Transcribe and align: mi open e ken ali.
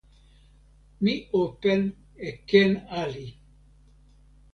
mi 1.03 1.13
open 1.41 1.81
e 2.27 2.29
ken 2.49 2.71
ali. 3.01 3.27